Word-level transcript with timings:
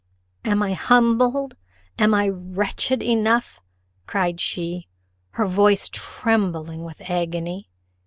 "Am 0.43 0.63
I 0.63 0.73
humbled, 0.73 1.55
am 1.99 2.15
I 2.15 2.27
wretched 2.29 3.03
enough?" 3.03 3.59
cried 4.07 4.39
she, 4.39 4.87
her 5.33 5.45
voice 5.45 5.89
trembling 5.93 6.83
with 6.83 7.01
agony. 7.01 7.69